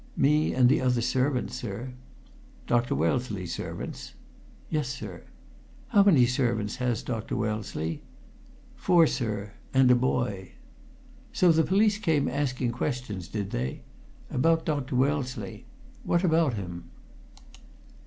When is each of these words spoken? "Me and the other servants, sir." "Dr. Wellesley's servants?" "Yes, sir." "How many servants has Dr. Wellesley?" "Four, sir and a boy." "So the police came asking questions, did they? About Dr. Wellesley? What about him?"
"Me 0.17 0.51
and 0.51 0.67
the 0.67 0.81
other 0.81 0.99
servants, 0.99 1.53
sir." 1.55 1.91
"Dr. 2.65 2.95
Wellesley's 2.95 3.53
servants?" 3.53 4.13
"Yes, 4.67 4.87
sir." 4.87 5.25
"How 5.89 6.01
many 6.01 6.25
servants 6.25 6.77
has 6.77 7.03
Dr. 7.03 7.35
Wellesley?" 7.35 8.01
"Four, 8.75 9.05
sir 9.05 9.51
and 9.75 9.91
a 9.91 9.95
boy." 9.95 10.53
"So 11.33 11.51
the 11.51 11.61
police 11.63 11.99
came 11.99 12.27
asking 12.27 12.71
questions, 12.71 13.27
did 13.27 13.51
they? 13.51 13.81
About 14.31 14.65
Dr. 14.65 14.95
Wellesley? 14.95 15.65
What 16.03 16.23
about 16.23 16.55
him?" 16.55 16.85